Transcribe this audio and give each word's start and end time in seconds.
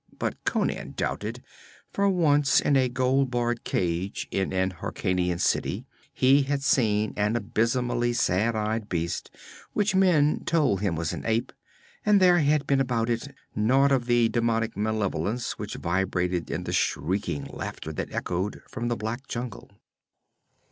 But 0.17 0.43
Conan 0.45 0.93
doubted, 0.97 1.43
for 1.93 2.09
once, 2.09 2.59
in 2.59 2.75
a 2.75 2.89
gold 2.89 3.29
barred 3.29 3.63
cage 3.63 4.27
in 4.31 4.51
an 4.51 4.71
Hyrkanian 4.81 5.37
city, 5.37 5.85
he 6.11 6.41
had 6.41 6.63
seen 6.63 7.13
an 7.15 7.35
abysmal 7.35 8.11
sad 8.15 8.55
eyed 8.55 8.89
beast 8.89 9.29
which 9.73 9.93
men 9.93 10.41
told 10.43 10.81
him 10.81 10.95
was 10.95 11.13
an 11.13 11.23
ape, 11.27 11.53
and 12.03 12.19
there 12.19 12.39
had 12.39 12.65
been 12.65 12.81
about 12.81 13.11
it 13.11 13.27
naught 13.53 13.91
of 13.91 14.07
the 14.07 14.27
demoniac 14.27 14.75
malevolence 14.75 15.59
which 15.59 15.75
vibrated 15.75 16.49
in 16.49 16.63
the 16.63 16.73
shrieking 16.73 17.45
laughter 17.45 17.93
that 17.93 18.11
echoed 18.11 18.63
from 18.67 18.87
the 18.87 18.97
black 18.97 19.27
jungle. 19.27 19.69